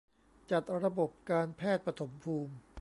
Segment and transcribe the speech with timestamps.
[0.51, 2.53] จัดระบบการแพทย์ปฐมภูมิ